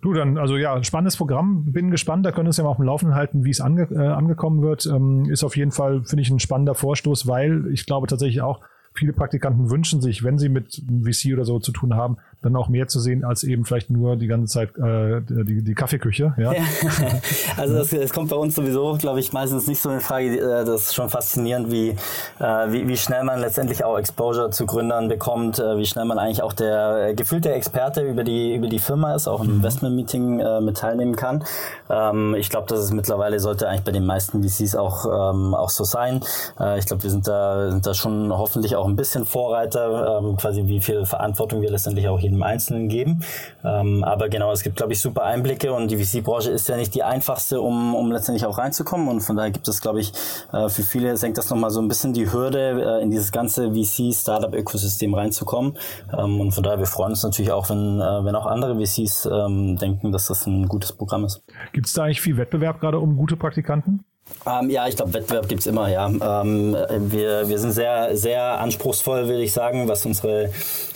Du, 0.00 0.12
dann, 0.12 0.38
also 0.38 0.56
ja, 0.56 0.82
spannendes 0.84 1.16
Programm. 1.16 1.72
Bin 1.72 1.90
gespannt. 1.90 2.24
Da 2.24 2.30
können 2.30 2.46
wir 2.46 2.50
uns 2.50 2.56
ja 2.56 2.64
mal 2.64 2.70
auf 2.70 2.76
dem 2.76 2.86
Laufenden 2.86 3.16
halten, 3.16 3.44
wie 3.44 3.50
es 3.50 3.60
ange, 3.60 3.88
äh, 3.90 3.98
angekommen 3.98 4.62
wird. 4.62 4.86
Ähm, 4.86 5.28
ist 5.30 5.44
auf 5.44 5.56
jeden 5.56 5.72
Fall, 5.72 6.04
finde 6.04 6.22
ich, 6.22 6.30
ein 6.30 6.38
spannender 6.38 6.74
Vorstoß, 6.74 7.26
weil 7.26 7.66
ich 7.72 7.86
glaube 7.86 8.06
tatsächlich 8.06 8.40
auch, 8.40 8.60
viele 8.98 9.12
Praktikanten 9.12 9.70
wünschen 9.70 10.00
sich, 10.00 10.24
wenn 10.24 10.38
sie 10.38 10.48
mit 10.48 10.82
VC 11.02 11.32
oder 11.32 11.44
so 11.44 11.58
zu 11.58 11.72
tun 11.72 11.94
haben, 11.94 12.18
dann 12.42 12.54
auch 12.54 12.68
mehr 12.68 12.86
zu 12.86 13.00
sehen 13.00 13.24
als 13.24 13.42
eben 13.42 13.64
vielleicht 13.64 13.90
nur 13.90 14.16
die 14.16 14.28
ganze 14.28 14.52
Zeit 14.52 14.76
äh, 14.78 15.20
die, 15.22 15.62
die 15.62 15.74
Kaffeeküche. 15.74 16.34
Ja? 16.36 16.52
ja. 16.52 16.62
also 17.56 17.74
das, 17.74 17.90
das, 17.90 18.12
kommt 18.12 18.30
bei 18.30 18.36
uns 18.36 18.54
sowieso, 18.54 18.96
glaube 18.96 19.18
ich, 19.18 19.32
meistens 19.32 19.66
nicht 19.66 19.80
so 19.80 19.90
in 19.90 20.00
Frage. 20.00 20.38
Äh, 20.38 20.64
das 20.64 20.82
ist 20.82 20.94
schon 20.94 21.10
faszinierend, 21.10 21.72
wie, 21.72 21.90
äh, 21.90 22.72
wie, 22.72 22.86
wie 22.86 22.96
schnell 22.96 23.24
man 23.24 23.40
letztendlich 23.40 23.84
auch 23.84 23.98
Exposure 23.98 24.50
zu 24.50 24.66
Gründern 24.66 25.08
bekommt, 25.08 25.58
äh, 25.58 25.78
wie 25.78 25.86
schnell 25.86 26.04
man 26.04 26.18
eigentlich 26.18 26.42
auch 26.42 26.52
der 26.52 27.14
gefühlte 27.14 27.52
Experte 27.52 28.02
über 28.02 28.22
die, 28.22 28.54
über 28.54 28.68
die 28.68 28.78
Firma 28.78 29.14
ist, 29.14 29.26
auch 29.26 29.40
im 29.40 29.48
mhm. 29.48 29.56
Investment-Meeting 29.56 30.40
äh, 30.40 30.60
mit 30.60 30.76
teilnehmen 30.76 31.16
kann. 31.16 31.44
Ähm, 31.90 32.36
ich 32.36 32.50
glaube, 32.50 32.68
dass 32.68 32.78
es 32.80 32.92
mittlerweile 32.92 33.40
sollte 33.40 33.68
eigentlich 33.68 33.84
bei 33.84 33.92
den 33.92 34.06
meisten 34.06 34.42
VCs 34.42 34.76
auch, 34.76 35.06
ähm, 35.06 35.54
auch 35.54 35.70
so 35.70 35.82
sein. 35.82 36.20
Äh, 36.60 36.78
ich 36.78 36.86
glaube, 36.86 37.02
wir 37.02 37.10
sind 37.10 37.26
da, 37.26 37.72
sind 37.72 37.84
da 37.84 37.94
schon 37.94 38.32
hoffentlich 38.32 38.76
auch 38.76 38.87
ein 38.88 38.96
bisschen 38.96 39.26
Vorreiter, 39.26 40.18
ähm, 40.18 40.36
quasi 40.36 40.66
wie 40.66 40.80
viel 40.80 41.04
Verantwortung 41.04 41.60
wir 41.62 41.70
letztendlich 41.70 42.08
auch 42.08 42.18
jedem 42.18 42.42
Einzelnen 42.42 42.88
geben. 42.88 43.22
Ähm, 43.64 44.04
aber 44.04 44.28
genau, 44.28 44.52
es 44.52 44.62
gibt, 44.62 44.76
glaube 44.76 44.92
ich, 44.92 45.00
super 45.00 45.24
Einblicke 45.24 45.72
und 45.72 45.90
die 45.90 46.02
VC-Branche 46.02 46.50
ist 46.50 46.68
ja 46.68 46.76
nicht 46.76 46.94
die 46.94 47.02
einfachste, 47.02 47.60
um, 47.60 47.94
um 47.94 48.10
letztendlich 48.10 48.46
auch 48.46 48.58
reinzukommen. 48.58 49.08
Und 49.08 49.20
von 49.20 49.36
daher 49.36 49.50
gibt 49.50 49.68
es, 49.68 49.80
glaube 49.80 50.00
ich, 50.00 50.12
äh, 50.52 50.68
für 50.68 50.82
viele 50.82 51.16
senkt 51.16 51.38
das 51.38 51.50
nochmal 51.50 51.70
so 51.70 51.80
ein 51.80 51.88
bisschen 51.88 52.12
die 52.12 52.32
Hürde, 52.32 52.98
äh, 52.98 53.02
in 53.02 53.10
dieses 53.10 53.32
ganze 53.32 53.72
VC-Startup-Ökosystem 53.72 55.14
reinzukommen. 55.14 55.76
Ähm, 56.16 56.40
und 56.40 56.52
von 56.52 56.62
daher, 56.62 56.78
wir 56.78 56.86
freuen 56.86 57.10
uns 57.10 57.22
natürlich 57.22 57.52
auch, 57.52 57.68
wenn, 57.70 58.00
äh, 58.00 58.24
wenn 58.24 58.34
auch 58.34 58.46
andere 58.46 58.76
VCs 58.76 59.26
ähm, 59.26 59.76
denken, 59.76 60.12
dass 60.12 60.26
das 60.26 60.46
ein 60.46 60.68
gutes 60.68 60.92
Programm 60.92 61.24
ist. 61.24 61.42
Gibt 61.72 61.86
es 61.86 61.92
da 61.92 62.04
eigentlich 62.04 62.20
viel 62.20 62.36
Wettbewerb 62.36 62.80
gerade 62.80 62.98
um 62.98 63.16
gute 63.16 63.36
Praktikanten? 63.36 64.04
Ähm, 64.46 64.70
ja, 64.70 64.86
ich 64.88 64.96
glaube, 64.96 65.14
Wettbewerb 65.14 65.48
gibt 65.48 65.60
es 65.60 65.66
immer, 65.66 65.88
ja. 65.88 66.06
Ähm, 66.06 66.76
wir, 66.98 67.48
wir 67.48 67.58
sind 67.58 67.72
sehr, 67.72 68.16
sehr 68.16 68.58
anspruchsvoll, 68.60 69.28
würde 69.28 69.42
ich 69.42 69.52
sagen, 69.52 69.88
was 69.88 70.06
unsere 70.06 70.50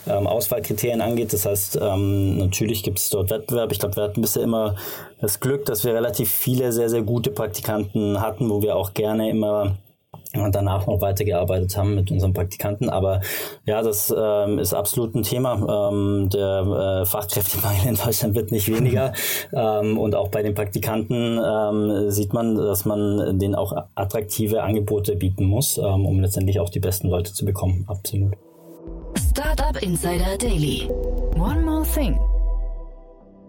ähm, 0.07 0.27
Auswahlkriterien 0.27 1.01
angeht. 1.01 1.33
Das 1.33 1.45
heißt, 1.45 1.79
ähm, 1.81 2.39
natürlich 2.39 2.83
gibt 2.83 2.99
es 2.99 3.11
dort 3.11 3.31
Wettbewerb. 3.31 3.73
Ich 3.73 3.79
glaube, 3.79 3.97
wir 3.97 4.05
hatten 4.05 4.21
bisher 4.21 4.43
immer 4.43 4.77
das 5.21 5.41
Glück, 5.41 5.67
dass 5.67 5.85
wir 5.85 5.95
relativ 5.95 6.31
viele 6.31 6.73
sehr, 6.73 6.89
sehr 6.89 7.03
gute 7.03 7.31
Praktikanten 7.31 8.21
hatten, 8.21 8.49
wo 8.49 8.63
wir 8.63 8.77
auch 8.77 8.95
gerne 8.95 9.29
immer 9.31 9.77
und 10.35 10.55
danach 10.55 10.87
noch 10.87 11.01
weitergearbeitet 11.01 11.77
haben 11.77 11.95
mit 11.95 12.11
unseren 12.11 12.33
Praktikanten. 12.33 12.89
Aber 12.89 13.21
ja, 13.67 13.83
das 13.83 14.15
ähm, 14.17 14.59
ist 14.59 14.73
absolut 14.73 15.15
ein 15.15 15.23
Thema. 15.23 15.91
Ähm, 15.91 16.31
der 16.31 17.03
äh, 17.03 17.07
Fachkräftemangel 17.07 17.89
in 17.89 17.97
Deutschland 17.97 18.35
wird 18.35 18.51
nicht 18.51 18.73
weniger. 18.73 19.13
ähm, 19.53 19.99
und 19.99 20.15
auch 20.15 20.29
bei 20.29 20.43
den 20.43 20.55
Praktikanten 20.55 21.39
ähm, 21.45 22.11
sieht 22.11 22.33
man, 22.33 22.57
dass 22.57 22.85
man 22.85 23.39
denen 23.39 23.55
auch 23.55 23.75
attraktive 23.95 24.63
Angebote 24.63 25.17
bieten 25.17 25.45
muss, 25.45 25.79
ähm, 25.79 26.07
um 26.07 26.21
letztendlich 26.21 26.61
auch 26.61 26.71
die 26.71 26.81
besten 26.81 27.09
Leute 27.09 27.33
zu 27.33 27.45
bekommen. 27.45 27.85
Absolut. 27.89 28.33
Startup 29.31 29.81
Insider 29.83 30.37
Daily. 30.39 30.89
One 31.37 31.63
more 31.63 31.85
thing. 31.95 32.19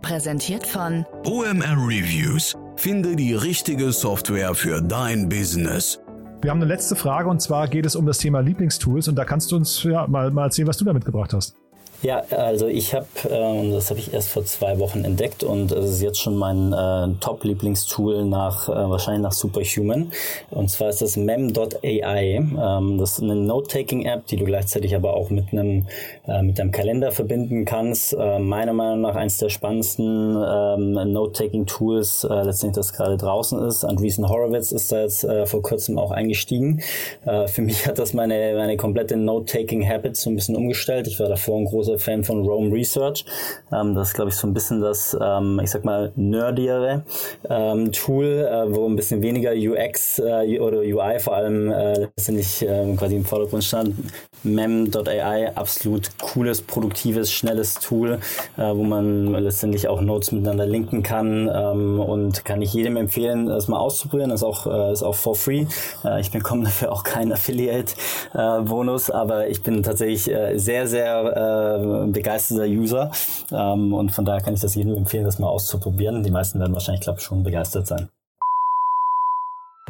Präsentiert 0.02 0.68
von 0.68 1.06
OMR 1.26 1.78
Reviews. 1.88 2.56
Finde 2.76 3.16
die 3.16 3.34
richtige 3.34 3.92
Software 3.94 4.54
für 4.54 4.82
dein 4.82 5.30
Business. 5.30 6.00
Wir 6.44 6.52
haben 6.52 6.58
eine 6.58 6.66
letzte 6.66 6.98
Frage 6.98 7.30
und 7.30 7.42
zwar 7.42 7.70
geht 7.70 7.86
es 7.86 7.96
um 7.96 8.06
das 8.06 8.18
Thema 8.18 8.42
Lieblingstools 8.42 9.08
und 9.08 9.16
da 9.16 9.24
kannst 9.24 9.50
du 9.54 9.56
uns 9.56 9.82
ja, 9.84 10.06
mal, 10.08 10.30
mal 10.30 10.44
erzählen, 10.44 10.68
was 10.68 10.76
du 10.76 10.84
da 10.84 10.92
mitgebracht 10.92 11.34
hast. 11.34 11.56
Ja, 12.04 12.22
also 12.32 12.68
ich 12.68 12.94
habe, 12.94 13.06
äh, 13.30 13.72
das 13.72 13.90
habe 13.90 13.98
ich 13.98 14.14
erst 14.14 14.28
vor 14.28 14.44
zwei 14.44 14.78
Wochen 14.78 15.06
entdeckt 15.06 15.42
und 15.42 15.72
es 15.72 15.90
ist 15.90 16.02
jetzt 16.02 16.20
schon 16.20 16.36
mein 16.36 16.74
äh, 16.74 17.16
Top-Lieblingstool 17.22 18.26
nach, 18.26 18.68
äh, 18.68 18.74
wahrscheinlich 18.74 19.24
nach 19.24 19.32
Superhuman. 19.32 20.12
Und 20.52 20.70
zwar 20.70 20.90
ist 20.90 21.02
das 21.02 21.16
mem.ai. 21.16 22.36
Ähm, 22.36 22.98
das 22.98 23.14
ist 23.14 23.24
eine 23.24 23.38
Note-Taking-App, 23.38 24.28
die 24.28 24.36
du 24.36 24.44
gleichzeitig 24.44 24.94
aber 24.98 25.14
auch 25.14 25.30
mit 25.30 25.54
einem, 25.54 25.88
äh, 26.28 26.42
mit 26.42 26.60
deinem 26.60 26.72
Kalender 26.72 27.14
verbinden 27.14 27.64
kannst. 27.64 28.12
Äh, 28.12 28.38
meiner 28.38 28.74
Meinung 28.74 29.00
nach 29.00 29.16
eines 29.16 29.38
der 29.38 29.48
spannendsten 29.48 30.36
ähm, 30.36 31.14
Note-Taking-Tools, 31.14 32.26
äh, 32.26 32.44
letztendlich 32.44 32.76
das 32.76 32.92
gerade 32.92 33.16
draußen 33.16 33.66
ist. 33.66 33.86
Andreessen 33.86 34.28
Horowitz 34.28 34.74
ist 34.74 34.92
da 34.92 35.04
jetzt 35.04 35.24
äh, 35.24 35.46
vor 35.46 35.62
kurzem 35.62 35.98
auch 35.98 36.12
eingestiegen. 36.12 36.82
Äh, 37.26 37.48
für 37.48 37.62
mich 37.62 37.88
hat 37.88 37.98
das 37.98 38.14
meine, 38.14 38.56
meine 38.58 38.76
komplette 38.76 39.16
Note-Taking-Habits 39.16 40.24
so 40.24 40.30
ein 40.30 40.36
bisschen 40.36 40.58
umgestellt. 40.58 41.08
Ich 41.08 41.18
war 41.22 41.30
davor 41.30 41.60
ein 41.60 41.64
großer 41.64 41.93
Fan 42.00 42.24
von 42.24 42.46
Rome 42.46 42.74
Research. 42.74 43.26
Ähm, 43.72 43.96
das 43.96 44.10
ist, 44.10 44.14
glaube 44.14 44.30
ich, 44.30 44.36
so 44.36 44.48
ein 44.48 44.54
bisschen 44.54 44.82
das, 44.82 45.18
ähm, 45.20 45.60
ich 45.64 45.72
sag 45.72 45.86
mal, 45.86 46.12
nerdiere 46.16 47.04
ähm, 47.50 47.92
Tool, 47.92 48.26
äh, 48.26 48.74
wo 48.74 48.88
ein 48.88 48.96
bisschen 48.96 49.22
weniger 49.22 49.52
UX 49.52 50.20
äh, 50.20 50.60
oder 50.60 50.80
UI 50.80 51.20
vor 51.20 51.36
allem 51.36 51.72
äh, 51.72 52.00
letztendlich 52.00 52.62
äh, 52.62 52.96
quasi 52.96 53.16
im 53.16 53.26
Vordergrund 53.26 53.64
stand. 53.64 53.96
Mem.ai, 54.44 55.56
absolut 55.56 56.10
cooles, 56.20 56.62
produktives, 56.62 57.32
schnelles 57.32 57.76
Tool, 57.76 58.20
äh, 58.58 58.62
wo 58.62 58.84
man 58.84 59.34
letztendlich 59.34 59.88
auch 59.88 60.02
Notes 60.02 60.32
miteinander 60.32 60.66
linken 60.66 61.02
kann 61.02 61.50
ähm, 61.54 62.00
und 62.00 62.44
kann 62.44 62.62
ich 62.62 62.74
jedem 62.74 62.98
empfehlen, 62.98 63.48
das 63.48 63.68
mal 63.68 63.80
auszuprobieren. 63.80 64.32
Das 64.32 64.42
ist 64.42 64.48
auch, 64.48 64.68
äh, 64.68 64.92
ist 64.92 65.04
auch 65.04 65.16
for 65.16 65.36
free. 65.36 65.66
Äh, 66.04 66.20
ich 66.20 66.32
bekomme 66.32 66.66
dafür 66.66 66.92
auch 66.92 67.04
keinen 67.04 67.32
Affiliate-Bonus, 67.32 69.10
aber 69.12 69.48
ich 69.48 69.64
bin 69.64 69.82
tatsächlich 69.84 70.30
sehr, 70.56 70.88
sehr 70.88 71.82
äh, 71.84 72.08
begeisterter 72.08 72.66
User 72.66 73.12
ähm, 73.52 73.94
und 73.94 74.12
von 74.12 74.26
daher 74.26 74.42
kann 74.42 74.54
ich 74.54 74.62
das 74.62 74.76
jedem 74.76 74.96
empfehlen, 74.96 75.26
das 75.26 75.40
mal 75.40 75.48
auszuprobieren. 75.48 76.24
Die 76.24 76.32
meisten 76.32 76.60
werden 76.60 76.74
wahrscheinlich, 76.74 77.02
glaube 77.02 77.20
ich, 77.20 77.26
schon 77.26 77.44
begeistert 77.44 77.88
sein. 77.88 78.10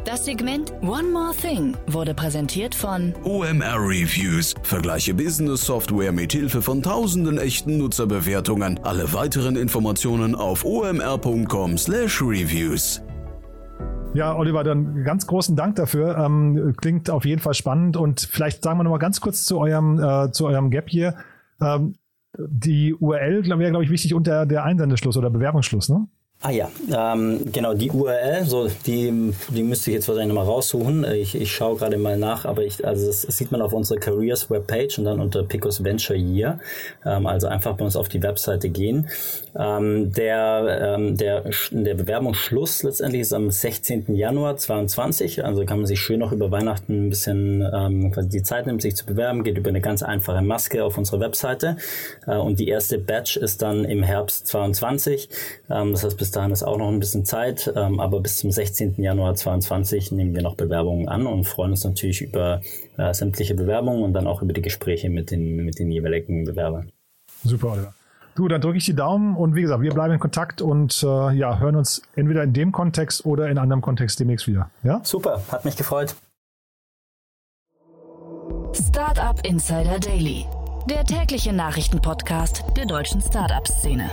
Das 0.05 0.25
Segment 0.25 0.73
One 0.81 1.09
More 1.13 1.33
Thing 1.33 1.77
wurde 1.87 2.13
präsentiert 2.13 2.75
von 2.75 3.13
OMR 3.23 3.79
Reviews. 3.79 4.53
Vergleiche 4.61 5.13
Business 5.13 5.65
Software 5.65 6.11
mit 6.11 6.33
Hilfe 6.33 6.61
von 6.61 6.83
tausenden 6.83 7.37
echten 7.37 7.77
Nutzerbewertungen. 7.77 8.81
Alle 8.83 9.13
weiteren 9.13 9.55
Informationen 9.55 10.35
auf 10.35 10.65
omr.com/reviews. 10.65 13.01
Ja, 14.13 14.35
Oliver, 14.35 14.65
dann 14.65 15.05
ganz 15.05 15.25
großen 15.25 15.55
Dank 15.55 15.77
dafür. 15.77 16.17
Ähm, 16.17 16.73
klingt 16.75 17.09
auf 17.09 17.23
jeden 17.23 17.41
Fall 17.41 17.53
spannend 17.53 17.95
und 17.95 18.27
vielleicht 18.29 18.61
sagen 18.61 18.79
wir 18.79 18.83
noch 18.83 18.91
mal 18.91 18.97
ganz 18.97 19.21
kurz 19.21 19.45
zu 19.45 19.57
eurem 19.57 20.03
äh, 20.03 20.31
zu 20.31 20.47
eurem 20.47 20.69
Gap 20.69 20.89
hier. 20.89 21.15
Ähm, 21.61 21.95
die 22.37 22.95
URL 22.95 23.45
wäre, 23.45 23.69
glaube 23.69 23.83
ich, 23.83 23.91
wichtig 23.91 24.13
und 24.13 24.25
der, 24.27 24.45
der 24.45 24.63
Einsendeschluss 24.63 25.17
oder 25.17 25.29
Bewerbungsschluss, 25.29 25.89
ne? 25.89 26.07
Ah 26.45 26.51
ja, 26.51 26.69
ähm, 26.93 27.39
genau, 27.53 27.73
die 27.73 27.89
URL, 27.89 28.43
so 28.43 28.67
die, 28.85 29.33
die 29.47 29.63
müsste 29.63 29.91
ich 29.91 29.95
jetzt 29.95 30.09
wahrscheinlich 30.09 30.35
nochmal 30.35 30.51
raussuchen. 30.51 31.05
Ich, 31.05 31.35
ich 31.35 31.49
schaue 31.49 31.77
gerade 31.77 31.97
mal 31.97 32.17
nach, 32.17 32.43
aber 32.43 32.65
ich, 32.65 32.85
also 32.85 33.07
das, 33.07 33.21
sieht 33.21 33.53
man 33.53 33.61
auf 33.61 33.71
unserer 33.71 33.97
Careers 33.97 34.49
Webpage 34.49 34.99
und 34.99 35.05
dann 35.05 35.21
unter 35.21 35.43
Picos 35.43 35.85
Venture 35.85 36.17
Year. 36.17 36.59
Ähm, 37.05 37.27
also 37.27 37.47
einfach 37.47 37.77
bei 37.77 37.85
uns 37.85 37.95
auf 37.95 38.09
die 38.09 38.21
Webseite 38.21 38.67
gehen. 38.67 39.07
Ähm, 39.57 40.11
der, 40.11 40.97
ähm, 40.97 41.15
der, 41.15 41.45
der 41.71 41.93
Bewerbungsschluss 41.93 42.83
letztendlich 42.83 43.21
ist 43.21 43.31
am 43.31 43.49
16. 43.49 44.13
Januar 44.13 44.57
22. 44.57 45.45
Also 45.45 45.63
kann 45.63 45.77
man 45.77 45.87
sich 45.87 46.01
schön 46.01 46.19
noch 46.19 46.33
über 46.33 46.51
Weihnachten 46.51 47.05
ein 47.05 47.09
bisschen 47.09 47.65
ähm, 47.73 48.11
quasi 48.11 48.27
die 48.27 48.43
Zeit 48.43 48.65
nehmen, 48.65 48.81
sich 48.81 48.97
zu 48.97 49.05
bewerben. 49.05 49.45
Geht 49.45 49.57
über 49.57 49.69
eine 49.69 49.79
ganz 49.79 50.03
einfache 50.03 50.41
Maske 50.41 50.83
auf 50.83 50.97
unserer 50.97 51.21
Webseite. 51.21 51.77
Äh, 52.27 52.35
und 52.35 52.59
die 52.59 52.67
erste 52.67 52.97
Batch 52.97 53.37
ist 53.37 53.61
dann 53.61 53.85
im 53.85 54.03
Herbst 54.03 54.47
22. 54.47 55.29
Ähm, 55.69 55.93
das 55.93 56.03
heißt, 56.03 56.17
bis 56.17 56.32
dahin 56.33 56.51
ist 56.51 56.63
auch 56.63 56.77
noch 56.77 56.89
ein 56.89 56.99
bisschen 56.99 57.25
Zeit, 57.25 57.71
ähm, 57.75 57.99
aber 57.99 58.19
bis 58.19 58.37
zum 58.37 58.51
16. 58.51 59.01
Januar 59.01 59.35
2022 59.35 60.11
nehmen 60.11 60.35
wir 60.35 60.41
noch 60.41 60.55
Bewerbungen 60.55 61.07
an 61.07 61.25
und 61.25 61.45
freuen 61.45 61.71
uns 61.71 61.83
natürlich 61.83 62.21
über 62.21 62.61
äh, 62.97 63.13
sämtliche 63.13 63.55
Bewerbungen 63.55 64.03
und 64.03 64.13
dann 64.13 64.27
auch 64.27 64.41
über 64.41 64.53
die 64.53 64.61
Gespräche 64.61 65.09
mit 65.09 65.31
den, 65.31 65.57
mit 65.57 65.79
den 65.79 65.91
jeweiligen 65.91 66.43
Bewerbern. 66.45 66.91
Super, 67.43 67.73
Oliver. 67.73 67.93
Du, 68.35 68.47
dann 68.47 68.61
drücke 68.61 68.77
ich 68.77 68.85
die 68.85 68.95
Daumen 68.95 69.35
und 69.35 69.55
wie 69.55 69.61
gesagt, 69.61 69.81
wir 69.81 69.93
bleiben 69.93 70.13
in 70.13 70.19
Kontakt 70.19 70.61
und 70.61 71.03
äh, 71.03 71.31
ja, 71.33 71.59
hören 71.59 71.75
uns 71.75 72.01
entweder 72.15 72.43
in 72.43 72.53
dem 72.53 72.71
Kontext 72.71 73.25
oder 73.25 73.47
in 73.49 73.59
anderem 73.59 73.81
Kontext 73.81 74.19
demnächst 74.19 74.47
wieder. 74.47 74.71
Ja? 74.83 75.01
Super, 75.03 75.41
hat 75.51 75.65
mich 75.65 75.75
gefreut. 75.75 76.15
Startup 78.73 79.39
Insider 79.45 79.99
Daily, 79.99 80.45
der 80.89 81.03
tägliche 81.05 81.53
Nachrichtenpodcast 81.53 82.63
der 82.75 82.87
deutschen 82.87 83.21
Startup-Szene. 83.21 84.09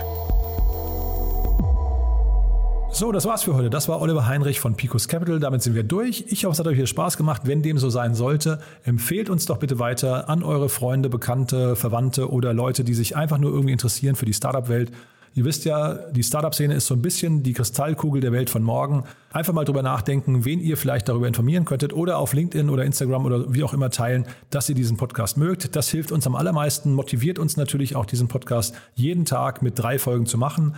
So, 2.93 3.13
das 3.13 3.25
war's 3.25 3.43
für 3.43 3.55
heute. 3.55 3.69
Das 3.69 3.87
war 3.87 4.01
Oliver 4.01 4.27
Heinrich 4.27 4.59
von 4.59 4.75
Picos 4.75 5.07
Capital. 5.07 5.39
Damit 5.39 5.63
sind 5.63 5.75
wir 5.75 5.83
durch. 5.83 6.25
Ich 6.27 6.43
hoffe, 6.43 6.53
es 6.53 6.59
hat 6.59 6.67
euch 6.67 6.75
hier 6.75 6.87
Spaß 6.87 7.15
gemacht. 7.17 7.43
Wenn 7.45 7.63
dem 7.63 7.77
so 7.77 7.89
sein 7.89 8.13
sollte, 8.15 8.59
empfehlt 8.83 9.29
uns 9.29 9.45
doch 9.45 9.57
bitte 9.57 9.79
weiter 9.79 10.29
an 10.29 10.43
eure 10.43 10.67
Freunde, 10.67 11.09
Bekannte, 11.09 11.77
Verwandte 11.77 12.29
oder 12.29 12.53
Leute, 12.53 12.83
die 12.83 12.93
sich 12.93 13.15
einfach 13.15 13.37
nur 13.37 13.51
irgendwie 13.51 13.71
interessieren 13.71 14.15
für 14.15 14.25
die 14.25 14.33
Startup-Welt. 14.33 14.91
Ihr 15.33 15.45
wisst 15.45 15.63
ja, 15.63 15.93
die 16.11 16.23
Startup-Szene 16.23 16.73
ist 16.73 16.87
so 16.87 16.93
ein 16.93 17.01
bisschen 17.01 17.41
die 17.41 17.53
Kristallkugel 17.53 18.19
der 18.19 18.33
Welt 18.33 18.49
von 18.49 18.61
morgen. 18.61 19.05
Einfach 19.31 19.53
mal 19.53 19.63
drüber 19.63 19.81
nachdenken, 19.81 20.43
wen 20.43 20.59
ihr 20.59 20.75
vielleicht 20.75 21.07
darüber 21.07 21.27
informieren 21.27 21.63
könntet 21.63 21.93
oder 21.93 22.17
auf 22.17 22.33
LinkedIn 22.33 22.69
oder 22.69 22.83
Instagram 22.83 23.25
oder 23.25 23.53
wie 23.53 23.63
auch 23.63 23.73
immer 23.73 23.89
teilen, 23.89 24.25
dass 24.49 24.67
ihr 24.67 24.75
diesen 24.75 24.97
Podcast 24.97 25.37
mögt. 25.37 25.77
Das 25.77 25.89
hilft 25.89 26.11
uns 26.11 26.27
am 26.27 26.35
allermeisten, 26.35 26.93
motiviert 26.93 27.39
uns 27.39 27.55
natürlich 27.55 27.95
auch 27.95 28.05
diesen 28.05 28.27
Podcast 28.27 28.75
jeden 28.95 29.23
Tag 29.23 29.61
mit 29.61 29.79
drei 29.79 29.97
Folgen 29.97 30.25
zu 30.25 30.37
machen. 30.37 30.75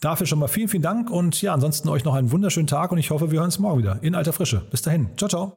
Dafür 0.00 0.26
schon 0.26 0.38
mal 0.38 0.48
vielen, 0.48 0.68
vielen 0.68 0.82
Dank 0.82 1.10
und 1.10 1.40
ja, 1.42 1.52
ansonsten 1.52 1.88
euch 1.90 2.04
noch 2.04 2.14
einen 2.14 2.32
wunderschönen 2.32 2.66
Tag 2.66 2.90
und 2.90 2.98
ich 2.98 3.10
hoffe, 3.10 3.30
wir 3.30 3.38
hören 3.38 3.46
uns 3.46 3.58
morgen 3.58 3.78
wieder 3.78 3.98
in 4.02 4.14
alter 4.14 4.32
Frische. 4.32 4.62
Bis 4.70 4.82
dahin. 4.82 5.10
Ciao, 5.16 5.28
ciao. 5.28 5.56